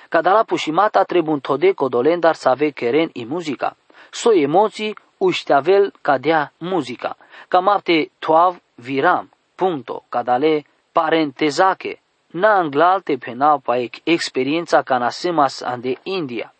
Cadala 0.09 0.43
pușimata 0.43 1.03
trebun 1.03 1.41
tode 1.41 1.73
codolendar 1.73 2.35
să 2.35 2.49
ave 2.49 2.71
keren 2.71 3.11
i 3.13 3.25
muzica. 3.25 3.77
So 4.11 4.33
emoții 4.33 4.97
ușteavel 5.17 5.93
cadea 6.01 6.53
muzica. 6.59 7.17
Camapte 7.49 8.11
toav 8.19 8.61
viram, 8.75 9.31
punto, 9.55 10.05
cadale 10.09 10.65
parentezache, 10.93 12.01
na 12.31 12.59
anglalte 12.59 13.17
pena 13.17 13.59
paek 13.59 13.95
experiența 14.05 14.83
canasemas 14.83 15.61
ande 15.63 15.99
India. 16.03 16.55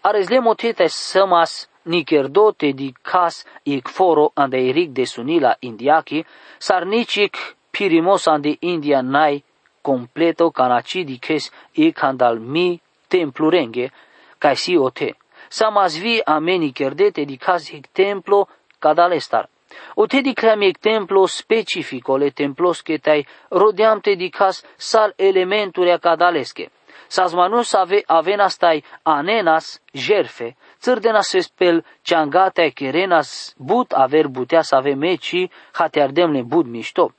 Arezle 0.00 0.38
motete 0.38 0.86
sămas 0.86 1.68
nikerdote 1.82 2.70
di 2.70 2.94
kas 3.02 3.44
ik 3.62 3.88
foro 3.88 4.30
ande 4.34 4.56
erik 4.56 4.90
de 4.90 5.04
sunila 5.04 5.56
indiaki, 5.58 6.24
sarnicik 6.58 7.36
pirimos 7.70 8.26
ande 8.26 8.56
India 8.58 9.00
nai 9.00 9.44
completo 9.80 10.50
canaci 10.50 11.04
di 11.04 11.18
kes 11.18 11.50
ik 11.72 11.98
handal 11.98 12.38
mi 12.38 12.80
templurenge, 13.08 13.92
kai 14.38 14.56
si 14.56 14.76
ote. 14.76 15.16
Samas 15.54 15.94
vi 16.02 16.20
ameni 16.26 16.72
kerdete 16.72 17.22
di 17.24 17.36
kas 17.38 17.70
ik 17.70 17.86
templo 17.92 18.48
kadalestar. 18.82 19.46
Ote 19.94 20.20
di 20.22 20.32
cream 20.34 20.62
ik 20.62 20.78
templo 20.78 21.26
specifico 21.26 22.16
le 22.16 22.30
templos 22.30 22.82
che 22.82 22.98
tai 22.98 23.26
rodeam 23.50 24.00
te 24.00 24.16
di 24.16 24.30
kas 24.30 24.64
sal 24.76 25.12
elementurea 25.16 25.98
kadaleske. 25.98 26.70
Sazmanus 27.06 27.74
ave 27.74 28.02
avenastai 28.06 28.82
anenas 29.04 29.80
jerfe, 29.92 30.56
țârdenas 30.82 31.36
spel 31.46 31.84
ceangate 32.02 32.70
kerenas 32.70 33.54
but 33.56 33.92
aver 33.92 34.26
butea 34.26 34.62
să 34.62 34.74
ave 34.74 34.94
meci 34.94 35.48
hateardemle 35.72 36.42
bud 36.42 36.66
mișto. 36.66 37.12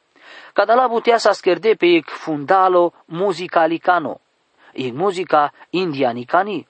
Cadala 0.53 0.87
butea 0.87 1.17
să 1.17 1.31
scerde 1.31 1.73
pe 1.73 1.85
ec 1.85 2.09
fundalo 2.09 2.93
muzicalicano, 3.05 4.19
ec 4.73 4.93
muzica 4.93 5.53
indianicani. 5.69 6.67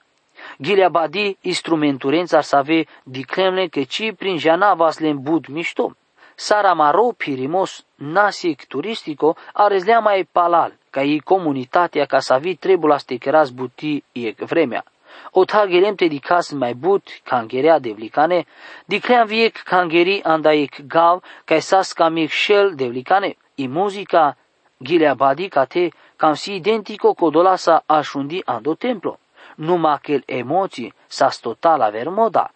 Gilea 0.60 0.88
badi 0.88 1.36
instrumenturența 1.40 2.40
să 2.40 2.56
ave 2.56 2.84
diclemle 3.02 3.66
că 3.66 3.82
ci 3.82 4.12
prin 4.18 4.38
janavas 4.38 4.98
le 4.98 5.12
bud 5.12 5.46
mișto. 5.46 5.96
Sara 6.34 6.72
maro 6.72 7.12
pirimos 7.16 7.84
nasic 7.94 8.64
turistico 8.66 9.36
arezlea 9.52 9.98
mai 9.98 10.28
palal, 10.32 10.72
ca 10.90 11.02
i 11.02 11.18
comunitatea 11.18 12.04
ca 12.04 12.18
să 12.18 12.32
avi 12.32 12.54
trebul 12.56 12.98
stecheras 12.98 13.50
buti 13.50 14.04
e 14.12 14.34
vremea. 14.38 14.84
O 15.30 15.44
tagerem 15.44 15.94
te 15.94 16.06
di 16.06 16.18
cas 16.18 16.52
mai 16.52 16.74
but 16.74 17.08
kangerea 17.24 17.78
devlicane, 17.78 18.46
di 18.84 18.98
cream 18.98 19.26
viec 19.26 19.62
kangeri 19.62 20.22
andaic 20.22 20.86
gav, 20.86 21.22
ca 21.44 21.58
sas 21.58 21.92
camic 21.92 22.30
shell 22.30 22.74
devlicane, 22.74 23.36
i 23.54 23.66
muzica 23.66 24.36
gilea 24.78 25.14
badi 25.14 25.48
ca 25.48 25.64
te 25.64 25.90
cam 26.16 26.34
si 26.34 26.54
identico 26.54 27.14
codolasa 27.14 27.82
ashundi 27.86 28.42
ando 28.44 28.74
templo. 28.74 29.18
Numai 29.56 29.98
che 30.00 30.22
emoții 30.26 30.92
s-a 31.06 31.30
stotat 31.30 31.78
la 31.78 31.88
vermoda. 31.90 32.50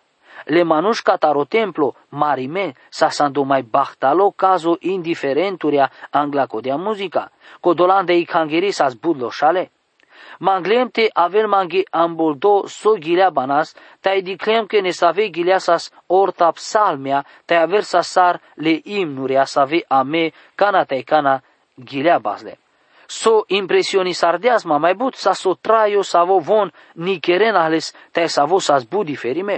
Le 0.44 0.62
manuș 0.62 1.00
cataro 1.00 1.44
templo, 1.44 1.94
marime, 2.08 2.74
sa 2.88 3.08
sando 3.08 3.42
mai 3.42 3.62
bahtalo 3.62 4.32
cazo 4.36 4.76
indiferenturia 4.80 5.90
angla 6.10 6.46
codea 6.46 6.76
muzica, 6.76 7.30
codolande 7.60 8.14
i 8.14 8.24
kangeri 8.24 8.70
sa 8.70 8.88
zbudlo 8.88 9.30
șale. 9.30 9.70
Manglem 10.38 10.88
te 10.88 11.08
avel 11.12 11.46
mangi 11.46 11.82
amboldo 11.90 12.66
so 12.66 12.96
gilea 12.96 13.30
banas, 13.30 13.74
tai 14.00 14.22
diclem 14.22 14.66
că 14.66 14.80
ne 14.80 14.90
save 14.90 15.30
gilea 15.30 15.58
sas 15.58 15.90
orta 16.06 16.50
psalmea, 16.50 17.26
tai 17.44 17.56
aver 17.56 17.82
sa 17.82 18.00
sar 18.00 18.40
le 18.54 18.80
imnurea 18.84 19.44
save 19.44 19.84
ame 19.88 20.32
cana 20.54 20.84
tai 20.84 21.02
cana 21.02 21.42
gilea 21.84 22.18
basle. 22.18 22.58
So 23.10 23.44
impresioni 23.48 24.14
sardeasma 24.14 24.78
mai 24.78 24.94
but 24.94 25.16
sa 25.18 25.34
so 25.34 25.56
traio 25.58 26.02
sa 26.06 26.22
vo 26.22 26.38
von 26.38 26.70
ni 26.94 27.18
keren 27.18 27.56
ales 27.58 27.90
tai 28.14 28.28
sa 28.30 28.46
vo 28.46 28.60
sa 28.62 28.78
zbu 28.78 29.02
diferime 29.04 29.56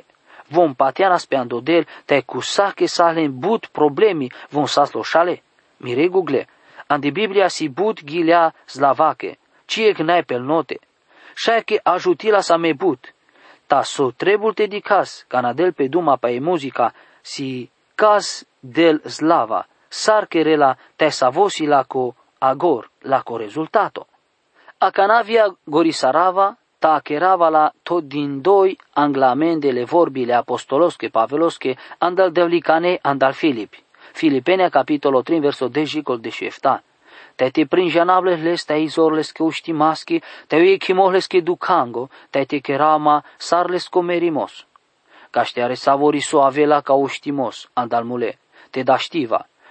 vom 0.52 0.74
patianas 0.74 1.26
pe 1.26 1.36
andodel, 1.36 1.84
te 2.06 2.22
kusake 2.22 2.88
salen 2.88 3.32
but 3.40 3.68
problemi 3.72 4.30
vom 4.50 4.66
saslo 4.68 5.02
šale. 5.04 5.36
Mire 5.84 6.08
google, 6.08 6.46
andi 6.88 7.10
Biblia 7.10 7.50
si 7.50 7.68
but 7.68 8.00
gilea 8.04 8.52
slavake, 8.66 9.36
cie 9.66 9.92
gnai 9.94 10.22
pel 10.24 10.42
note. 10.42 10.78
Šaike 11.34 11.80
ajutila 11.84 12.42
sa 12.42 12.56
me 12.58 12.72
but. 12.72 13.12
Ta 13.68 13.82
so 13.84 14.12
trebul 14.12 14.54
te 14.54 14.66
dicas, 14.66 15.24
canadel 15.28 15.72
pe 15.72 15.88
duma 15.88 16.16
pa 16.16 16.30
e 16.30 16.40
muzica, 16.40 16.92
si 17.22 17.68
cas 17.96 18.44
del 18.62 19.00
slava, 19.04 19.64
sarcherela 19.88 20.76
te 20.96 21.10
savosi 21.10 21.66
la 21.66 21.84
co 21.84 22.14
agor, 22.50 22.90
la 23.02 23.22
co 23.22 23.36
rezultato. 23.36 24.06
A 24.78 24.90
canavia 24.90 25.46
gorisarava, 25.64 26.56
ta 26.78 27.00
la 27.50 27.72
tot 27.82 28.04
din 28.04 28.40
doi 28.40 28.76
anglamendele 28.94 29.84
vorbile 29.84 30.34
apostolosche 30.34 31.10
pavelosche 31.10 31.76
andal 31.98 32.32
devlicane 32.32 32.98
andal 33.00 33.34
Filipi. 33.34 33.78
Filipenia 34.12 34.68
capitolo 34.68 35.22
3 35.22 35.40
verso 35.40 35.68
10 35.68 36.02
col 36.02 36.18
17. 36.18 36.82
Te 37.36 37.50
te 37.50 37.66
prinjanables 37.66 38.42
les 38.42 38.64
te 38.64 38.74
izorles 38.74 39.32
que 39.32 39.42
uštimaski, 39.42 40.22
te 40.48 40.56
uikimohles 40.56 41.26
que 41.26 41.40
ducango, 41.42 42.10
te 42.30 42.44
te 42.44 42.60
kerama 42.60 43.22
sarles 43.38 43.88
comerimos. 43.88 44.66
Cașteare 45.30 45.74
savoriso 45.74 46.42
avela 46.42 46.80
ca 46.80 46.92
uștimos, 46.92 47.70
andal 47.72 48.04
mule, 48.04 48.38
te 48.70 48.82
da 48.82 48.96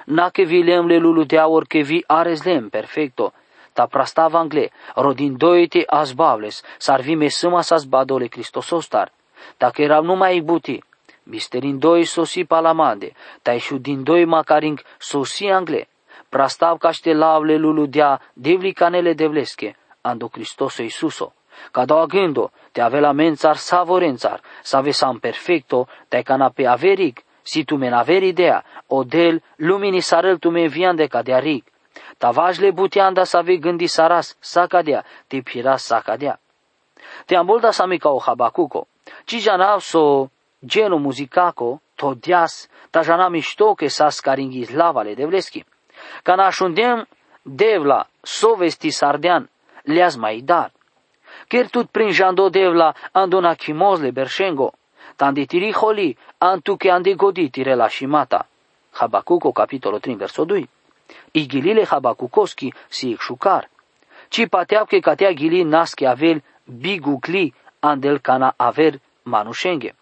știva. 0.02 0.22
Na 0.22 0.30
che 0.30 0.46
vi 0.46 0.64
lemle 0.64 0.98
lulu 0.98 1.24
de 1.24 1.38
aur 1.38 1.68
che 1.68 1.84
vi 1.84 2.04
areslem 2.08 2.70
perfecto, 2.70 3.34
ta 3.74 3.88
prastava 3.88 4.40
angle, 4.40 4.72
rodin 4.96 5.38
doite 5.38 5.84
azbables, 5.88 6.64
sarvime 6.78 7.30
sâma 7.30 7.62
sa 7.62 7.78
zbadole 7.78 8.28
Cristosostar. 8.28 9.12
Dacă 9.58 9.82
eram 9.82 10.06
numai 10.06 10.42
buti, 10.42 10.84
misterin 11.24 11.80
doi 11.80 12.06
sosi 12.06 12.46
palamande, 12.46 13.14
ta 13.42 13.54
išu 13.54 13.78
din 13.78 14.04
doi 14.04 14.26
macaring 14.26 14.80
sosi 14.98 15.50
angle, 15.50 15.88
prastav 16.30 16.78
caște 16.78 17.14
lavle 17.14 17.58
luludea 17.58 18.22
devlicanele 18.34 19.14
devleske, 19.14 19.76
ando 20.02 20.28
Cristoso 20.28 20.84
Isuso. 20.84 21.34
Ca 21.72 21.86
doua 21.86 22.06
gândo, 22.06 22.52
te 22.72 22.82
avea 22.82 23.12
mențar 23.12 23.56
savorențar, 23.56 24.42
să 24.64 24.78
aveam 24.78 25.20
perfecto, 25.20 25.88
te 26.08 26.22
cana 26.22 26.50
pe 26.50 26.66
averic, 26.66 27.24
si 27.44 27.66
tu 27.66 27.78
men 27.78 27.94
aver 27.94 28.24
idea, 28.24 28.64
odel 28.90 29.42
lumini 29.58 30.02
sarel 30.02 30.40
tu 30.40 30.52
men 30.52 30.70
vian 30.70 30.96
de 30.96 31.08
cadearic, 31.08 31.72
Tavajle 32.22 32.72
butianda 32.72 33.26
sa 33.26 33.42
vi 33.42 33.58
gândi 33.58 33.88
saras, 33.88 34.38
sakadea, 34.42 35.04
te 35.28 35.42
piras 35.42 35.82
sakadea. 35.84 36.38
Te 37.26 37.36
ambolda 37.36 37.72
samika 37.72 38.10
o 38.10 38.20
habacuco, 38.20 38.88
ci 39.26 39.40
jana 39.40 39.80
so 39.80 40.30
geno 40.62 41.00
muzicaco, 41.00 41.80
to 41.96 42.14
dias, 42.14 42.70
ta 42.92 43.02
jana 43.02 43.30
mișto 43.30 43.76
ke 43.76 43.90
sas 43.90 44.22
caringis 44.22 44.70
lavale 44.70 45.16
devleski. 45.16 45.66
Cana 46.24 46.46
ashundem 46.48 47.06
devla 47.44 48.06
sovesti 48.24 48.92
sardean, 48.92 49.48
leas 49.86 50.16
mai 50.18 50.42
dar. 50.42 50.70
Ker 51.48 51.70
tut 51.70 51.90
prin 51.92 52.12
jando 52.14 52.50
devla 52.50 52.94
andona 53.14 53.56
chimozle 53.56 54.12
berșengo, 54.12 54.74
tandi 55.16 55.48
tiri 55.48 55.72
holi, 55.72 56.18
antu 56.40 56.78
che 56.78 56.90
andi 56.90 57.16
goditire 57.16 57.76
la 57.76 57.88
shimata. 57.88 58.46
Habacuco 58.94 59.52
capitolo 59.52 60.00
3 60.00 60.16
verso 60.16 60.44
2. 60.44 60.68
I 61.32 61.48
gilile 61.48 61.86
habakukoski 61.86 62.74
si 62.90 63.12
ikshukar. 63.12 63.68
Ci 64.30 64.48
pateab 64.48 64.88
ke 64.88 65.02
katea 65.02 65.34
gili 65.34 65.64
naske 65.64 66.08
avel 66.08 66.42
bigukli 66.66 67.54
andel 67.82 68.22
kana 68.22 68.54
aver 68.58 69.00
manushenge. 69.24 69.94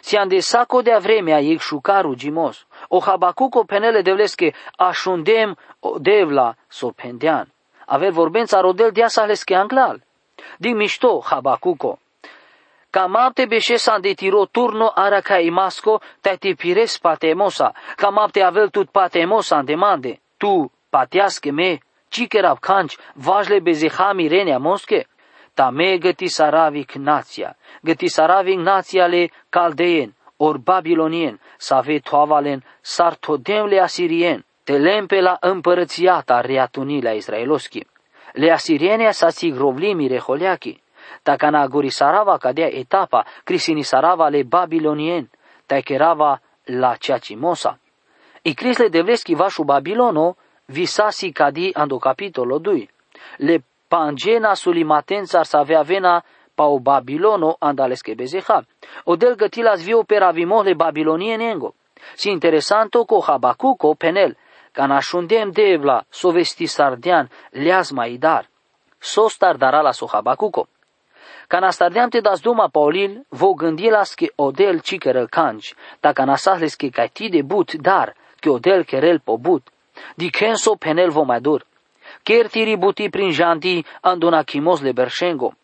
Si 0.00 0.16
ande 0.16 0.42
sako 0.42 0.82
de 0.82 0.98
vremea 0.98 1.40
ik 1.40 1.60
shukaru 1.60 2.16
jimos. 2.16 2.66
O 2.90 3.00
habacuco 3.00 3.64
penele 3.64 4.02
devleske 4.02 4.52
ashundem 4.78 5.54
devla 6.00 6.56
so 6.68 6.92
pendean. 6.92 7.46
Aver 7.86 8.12
vorbența 8.12 8.60
rodel 8.60 8.92
dia 8.92 9.08
sahleske 9.08 9.54
anglal. 12.92 13.32
Din 13.34 13.46
mișto 13.46 13.46
habacuco. 13.46 13.46
Camapte 13.46 13.46
beșesan 13.46 14.00
de 14.00 14.14
tiro 14.14 14.46
turno 14.46 14.92
ara 14.94 15.20
ca 15.20 15.38
imasco 15.38 16.00
te 16.20 16.36
te 16.36 16.54
pires 16.54 16.98
patemosa. 16.98 17.72
Camapte 17.96 18.42
avel 18.42 18.68
tut 18.68 18.90
patemosa 18.90 19.62
demande. 19.62 20.20
Tu 20.36 20.72
patească 20.90 21.50
me, 21.50 21.78
cikerab 22.08 22.58
canci, 22.58 22.96
vajle 23.14 23.60
bezehami 23.60 24.28
renea 24.28 24.58
mosche. 24.58 25.06
Ta 25.54 25.70
me 25.70 25.98
găti 25.98 26.28
saravic 26.28 26.92
nația, 26.92 27.56
găti 27.82 28.08
saravic 28.08 28.58
nația 28.58 29.06
le 29.06 29.30
caldeien, 29.48 30.14
or 30.36 30.58
babilonien, 30.58 31.40
save 31.56 31.98
toavalen, 31.98 32.64
sartodemle 32.80 33.80
asirien, 33.80 34.44
te 34.64 34.78
lempe 34.78 35.20
la 35.20 35.36
împărățiata 35.40 36.40
reatunile 36.40 37.16
israeloschi. 37.16 37.86
Le 38.32 38.50
asiriene 38.50 39.10
sa 39.10 39.30
si 39.30 39.50
grovlimi 39.50 40.06
reholeachi, 40.06 40.82
ta 41.28 41.36
cana 41.36 41.66
gori 41.68 41.90
sarava 41.90 42.38
cadea 42.38 42.70
etapa, 42.72 43.26
crisini 43.44 43.84
sarava 43.84 44.30
le 44.30 44.44
babilonien, 44.44 45.28
ta 45.66 45.82
kerava 45.82 46.40
la 46.64 46.96
ceacimosa. 46.96 47.76
I 48.44 48.54
crisle 48.54 48.88
devleski 48.88 49.34
vašu 49.34 49.64
Babilono, 49.64 50.36
visasi 50.68 51.30
cadi 51.32 51.70
ando 51.74 51.98
capitolo 51.98 52.58
2. 52.58 52.88
Le 53.36 53.62
pangena 53.88 54.54
sulimatența 54.54 55.42
să 55.42 55.56
avea 55.56 55.82
vena 55.82 56.24
pa 56.54 56.64
o 56.64 56.78
Babilono 56.78 57.56
andaleske 57.58 58.14
bezeha. 58.14 58.64
O 59.04 59.16
del 59.16 59.34
gătilas 59.34 59.84
viu 59.84 60.02
per 60.04 60.22
avimole 60.22 60.74
babilonien 60.74 61.40
engo. 61.40 61.74
Si 62.14 62.30
interesanto 62.30 63.04
co 63.04 63.20
Habacuco 63.26 63.94
penel, 63.94 64.36
ca 64.72 64.86
nașundem 64.86 65.50
devla 65.50 66.04
sovesti 66.08 66.66
sardian 66.66 67.30
leaz 67.50 67.90
mai 67.90 68.16
dar. 68.16 68.48
Sostar 68.98 69.56
darala 69.56 69.92
so 69.92 70.06
Habacuco. 70.06 70.68
Ca 71.48 71.60
nastardeam 71.60 72.10
te 72.12 72.20
das 72.20 72.42
duma 72.44 72.68
paulil, 72.68 73.22
vo 73.30 73.54
gândilas 73.54 74.14
che 74.14 74.28
odel 74.36 74.82
cikerel 74.82 75.28
canci, 75.28 75.74
ta 76.00 76.12
ca 76.12 76.24
nasahles 76.24 76.76
che 76.76 76.90
ti 77.10 77.30
de 77.30 77.42
but 77.42 77.76
dar, 77.76 78.14
che 78.38 78.50
odel 78.50 78.84
kerel 78.84 79.22
po 79.22 79.38
but, 79.38 79.62
di 80.14 80.28
kenso 80.30 80.76
penel 80.76 81.10
vo 81.10 81.24
mai 81.24 81.40
dur. 81.40 81.64
Ker 82.22 82.50
tiri 82.50 82.76
buti 82.76 83.08
prin 83.08 83.30
janti 83.30 83.82
andona 84.02 84.44
chimos 84.44 84.82
le 84.82 84.92
berșengo. 84.92 85.54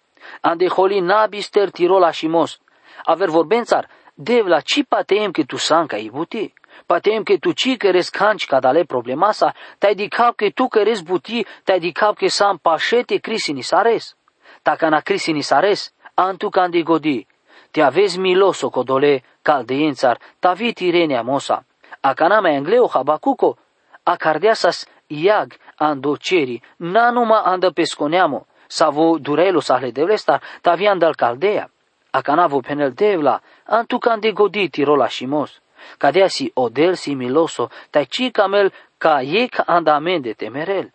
Ande 0.40 0.68
holi 0.74 1.00
nabister 1.00 1.70
tirola 1.70 2.12
shimos. 2.12 2.60
Aver 3.04 3.28
vorbențar, 3.28 3.86
devla 4.14 4.62
ci 4.62 4.84
patem 4.84 5.32
che 5.32 5.44
tu 5.44 5.58
sanca 5.58 5.96
i 5.96 6.08
buti. 6.10 6.50
Patem 6.86 7.22
che 7.22 7.38
tu 7.38 7.52
ci 7.52 7.76
res 7.78 8.08
canci 8.08 8.46
cadale 8.46 8.86
problema 8.86 9.32
sa, 9.32 9.54
tai 9.78 9.94
di 9.94 10.08
cap 10.08 10.34
che 10.34 10.52
tu 10.52 10.66
res 10.70 11.02
buti, 11.02 11.44
tai 11.62 11.78
di 11.78 11.92
cap 11.92 12.16
che 12.16 12.30
sam 12.30 12.58
pașete 12.58 13.20
crisini 13.20 13.62
sares. 13.62 14.16
Taca 14.64 14.88
na 14.90 15.02
crisini 15.02 15.42
sares, 15.42 15.92
antu 16.16 16.50
candi 16.50 16.82
godi. 16.82 17.26
Te 17.70 17.82
avezi 17.82 18.18
miloso 18.18 18.70
codole 18.70 19.22
caldeințar, 19.42 20.18
tavi 20.40 20.72
tirenia 20.72 21.22
mosa. 21.22 21.64
Acana 22.00 22.40
me 22.40 22.56
engleo 22.56 22.88
habacuco, 22.88 23.56
acardeasas 24.04 24.86
iag 25.08 25.54
ando 25.76 26.16
ceri, 26.16 26.62
nanuma 26.78 27.42
anda 27.44 27.70
pesconeamo, 27.70 28.46
savo 28.68 29.18
durelo 29.18 29.60
sahle 29.60 29.92
devlestar, 29.92 30.40
tavi 30.62 30.86
andal 30.86 31.14
caldea. 31.14 31.68
Acanavo 32.12 32.62
penel 32.62 32.94
devla, 32.94 33.40
antu 33.66 33.98
candi 33.98 34.32
goditi 34.32 34.84
rola 34.84 35.08
shimos. 35.08 35.60
Cadea 35.98 36.28
si 36.28 36.50
odel 36.54 36.96
si 36.96 37.14
miloso, 37.14 37.70
tai 37.90 38.06
ci 38.08 38.30
camel 38.30 38.72
ca 38.98 39.20
iec 39.20 39.60
andamende 39.66 40.34
temerel. 40.34 40.90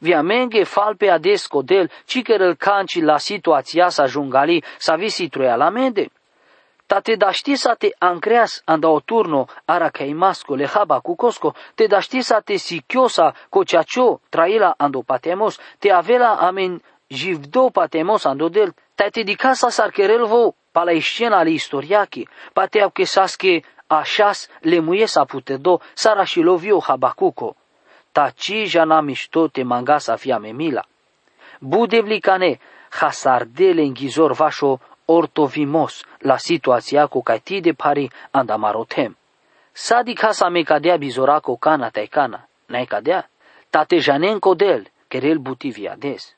Viamenge 0.00 0.64
falpe 0.64 1.10
ades 1.10 1.46
codel, 1.46 1.90
ci 2.06 2.22
el 2.26 2.56
canci 2.56 3.00
la 3.00 3.18
situația 3.18 3.88
sa 3.88 4.06
jungali, 4.06 4.62
sa 4.78 4.96
visi 4.96 5.28
truia 5.28 5.56
la 5.56 5.70
mende. 5.70 6.10
Ta 6.86 7.00
te 7.00 7.14
da 7.14 7.30
ști 7.30 7.54
să 7.54 7.74
te 7.78 7.88
ancreas 7.98 8.62
anda 8.64 8.88
o 8.88 9.00
turno 9.00 9.46
ara 9.64 9.88
ca 9.88 10.04
imasco 10.04 10.54
le 10.54 10.66
haba 10.66 11.00
cu 11.00 11.14
cosco, 11.14 11.54
te 11.74 11.86
da 11.86 12.00
ști 12.00 12.20
să 12.20 12.40
te 12.44 12.56
sichiosa 12.56 13.34
co 13.48 13.64
ceacio 13.64 14.20
traila 14.28 14.74
ando 14.76 15.02
patemos, 15.02 15.58
te 15.78 15.90
avela 15.90 16.36
amen 16.40 16.82
jivdo 17.06 17.70
patemos 17.70 18.24
ando 18.24 18.48
del, 18.48 18.74
ta 18.94 19.08
te 19.08 19.22
di 19.22 19.34
casa 19.34 19.68
sarcherelvo 19.70 20.54
pa 20.72 20.84
la 20.84 20.92
iscena 20.92 21.38
ali 21.38 21.52
istoriachi, 21.54 22.28
pa 22.52 22.66
te 22.66 22.80
au 22.80 22.90
che 22.90 23.06
sasche 23.06 23.62
așas 23.86 24.48
le 24.60 24.80
muie 24.80 25.06
sa 25.06 25.24
putedo, 25.24 25.80
sara 25.94 26.24
și 26.24 26.40
lovio 26.40 26.78
habacuco. 26.86 27.56
Ta 28.14 28.30
ci 28.30 28.64
jana 28.64 29.00
mișto 29.00 29.48
te 29.48 29.62
manga 29.62 29.98
sa 29.98 30.14
fia 30.16 30.38
memila. 30.38 30.84
Budevlicane, 31.60 32.60
hasardele 32.90 33.82
înghizor 33.82 34.32
vașo 34.32 34.80
ortovimos 35.04 36.04
la 36.18 36.36
situația 36.36 37.06
cu 37.06 37.22
ti 37.42 37.60
de 37.60 37.72
pari 37.72 38.10
andamarotem. 38.30 39.16
Sadi 39.72 40.12
casa 40.12 40.48
me 40.48 40.62
cadea 40.62 40.96
bizora 40.96 41.38
cu 41.40 41.58
cana 41.58 41.88
tai 41.88 42.06
cana, 42.06 42.48
n-ai 42.66 42.84
cadea? 42.84 43.28
Tate 43.70 43.96
janen 43.96 44.38
codel, 44.38 44.86
kerel 45.08 45.38
buti 45.38 45.68
viades. 45.68 46.36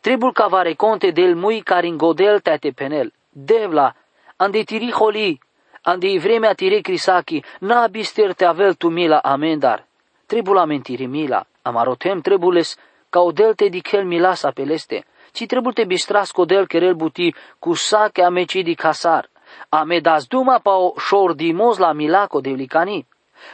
Trebul 0.00 0.32
cavare 0.32 0.74
conte 0.74 1.10
del 1.10 1.34
mui 1.34 1.60
carin 1.60 1.96
godel 1.96 2.40
tate 2.40 2.70
penel, 2.70 3.12
devla, 3.30 3.94
ande 4.36 4.62
tiri 4.62 4.90
holi, 4.90 5.40
ande 5.82 6.18
vremea 6.18 6.52
tire 6.54 6.80
crisaki, 6.80 7.44
na 7.58 7.86
bister 7.86 8.32
te 8.34 8.44
avel 8.44 8.74
tu 8.74 8.88
mila 8.88 9.18
amendar. 9.18 9.86
Trebul 10.32 10.58
amentiri 10.58 11.06
mila, 11.06 11.44
amarotem 11.62 12.20
trebules, 12.20 12.78
ca 13.10 13.20
odel 13.20 13.52
te 13.54 13.68
dichel 13.68 14.04
mila 14.04 14.32
sa 14.34 14.50
peleste, 14.50 15.04
ci 15.32 15.46
trebuie 15.46 15.74
te 15.74 15.84
bistras 15.84 16.30
codel 16.32 16.66
kerel 16.66 16.94
buti 16.94 17.34
cu 17.58 17.74
sache 17.74 18.22
ameci 18.22 18.62
di 18.62 18.74
casar. 18.74 19.28
Ame 19.68 20.00
das 20.00 20.26
duma 20.26 20.58
pa 20.58 20.72
o 20.76 20.94
șor 20.96 21.34
dimos 21.34 21.78
la 21.78 21.92
milaco 21.92 22.40
de 22.40 22.52
vlicani. 22.52 23.06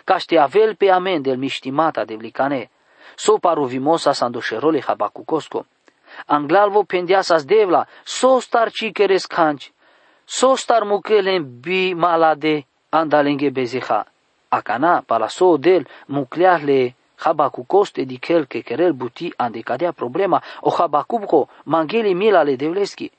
Ca 0.05 0.19
ște 0.19 0.39
avel 0.39 0.77
pe 0.77 0.91
amen 0.91 1.23
del 1.23 1.37
miștimata 1.37 2.05
de 2.05 2.15
vlicane. 2.15 2.71
So 3.17 3.39
paru 3.39 3.65
vimosa 3.65 4.13
sandoșerole 4.13 4.81
habacucosco. 4.81 5.67
Anglalvo 6.27 6.83
pendiasas 6.83 7.45
devla, 7.45 7.87
so 8.05 8.39
star 8.39 8.71
ci 8.71 8.93
keres 8.93 9.27
canci. 9.27 9.73
So 10.25 10.55
star 10.55 10.83
mucelen 10.85 11.61
bi 11.61 11.95
malade 11.95 12.67
andalenge 12.89 13.51
bezeha. 13.51 14.07
Acana, 14.51 15.03
pala 15.07 15.29
so 15.29 15.57
del, 15.57 15.87
mucleahle 16.07 16.95
Habacucoste 17.21 18.07
di 18.07 18.19
quel 18.19 18.47
che 18.47 18.63
querel 18.63 18.95
buti 18.95 19.33
ande 19.37 19.63
cadea 19.63 19.93
problema, 19.93 20.41
o 20.61 20.71
Habacuco 20.71 21.49
mangeli 21.65 22.15
mila 22.15 22.43
le 22.45 22.57
devleski. 22.57 23.11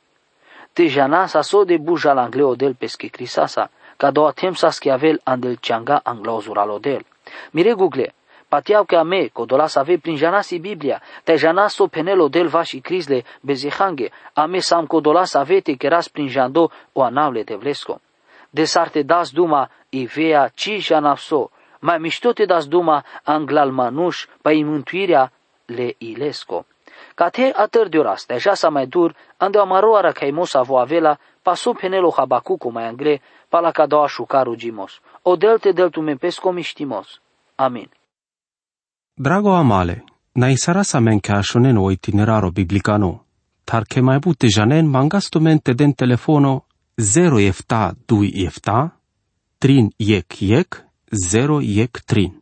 Te 0.74 0.88
janasa 0.88 1.44
so 1.44 1.66
de 1.66 1.78
buja 1.78 2.14
l'angleo 2.14 2.56
del 2.56 2.76
pesche 2.76 3.10
crisasa, 3.10 3.70
ca 3.98 4.12
doa 4.12 4.32
temsa 4.32 4.72
schiavel 4.72 5.20
andel 5.24 5.60
cianga 5.60 6.02
anglauzuralo 6.04 6.80
del. 6.80 7.04
Mire 7.52 7.74
google, 7.74 8.14
patiau 8.48 8.86
che 8.86 8.96
a 8.96 9.04
me, 9.04 9.30
codolas 9.32 9.76
ave 9.76 10.00
prin 10.00 10.16
janasi 10.16 10.60
Biblia, 10.60 11.02
te 11.24 11.36
janaso 11.36 11.88
penelo 11.88 12.30
del 12.30 12.48
vași 12.48 12.82
crisle 12.82 13.26
bezehange, 13.42 14.12
a 14.34 14.48
me 14.48 14.62
sam 14.62 14.88
codolas 14.88 15.36
avete 15.36 15.76
keras 15.78 16.10
prin 16.10 16.28
jando 16.28 16.72
o 16.94 17.04
anavle 17.04 17.44
devlesco. 18.52 18.58
Desarte 18.60 19.04
das 19.04 19.32
duma 19.32 19.70
i 19.90 20.06
vea 20.06 20.50
ci 20.56 20.80
janapso, 20.80 21.52
mai 21.82 21.98
mișto 22.00 22.34
te 22.34 22.46
das 22.46 22.68
duma 22.68 23.04
anglal 23.24 23.72
manuș, 23.72 24.26
pa 24.42 24.52
mântuirea 24.52 25.32
le 25.66 25.96
ilesco. 25.98 26.66
Ca 27.16 27.30
te 27.30 27.52
atăr 27.56 27.88
de 27.88 27.98
oraste, 27.98 28.34
așa 28.34 28.54
sa 28.54 28.70
mai 28.70 28.88
dur, 28.88 29.16
ande 29.38 29.60
amaroara 29.60 30.12
ca 30.12 30.26
imosa 30.26 30.62
vo 30.62 30.78
avela, 30.78 31.18
paso 31.42 31.74
penelo 31.74 32.12
habacuco 32.18 32.70
mai 32.70 32.88
angre, 32.88 33.22
pa 33.50 33.60
la 33.60 33.72
cadoa 33.72 34.08
șucaru 34.08 34.56
gimos. 34.56 35.02
O 35.22 35.36
delte 35.36 35.72
deltu 35.72 36.02
me 36.02 36.16
pesco 36.16 36.52
miștimos. 36.52 37.22
Amin. 37.56 37.90
Drago 39.14 39.54
amale, 39.54 40.04
na 40.32 40.48
isara 40.48 40.82
sa 40.82 41.00
men 41.00 41.20
ca 41.20 41.42
shonen 41.42 41.78
o 41.78 41.92
itineraro 41.92 42.52
biblicano, 42.52 43.26
tar 43.64 43.84
che 43.84 44.02
mai 44.02 44.20
bute 44.20 44.48
janen 44.48 44.86
mangastumente 44.86 45.74
den 45.74 45.94
telefono 45.94 46.66
0 47.00 47.40
efta 47.40 47.96
2 48.08 48.46
efta, 48.46 48.92
trin 49.60 49.92
yek 50.00 50.42
yek, 50.42 50.84
0 51.12 51.62
iec 51.64 52.04
trin. 52.06 52.39